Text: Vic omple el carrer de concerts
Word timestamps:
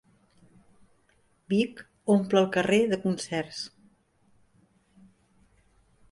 Vic 1.51 1.83
omple 2.13 2.41
el 2.43 2.47
carrer 2.55 2.79
de 2.93 2.99
concerts 3.03 3.59